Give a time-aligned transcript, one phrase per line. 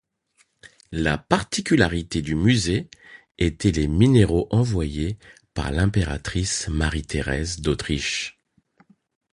[0.93, 2.89] La particularité du musée
[3.37, 5.19] étaient les minéraux envoyés
[5.53, 8.39] par l'impératrice Marie-Thérèse d'Autriche.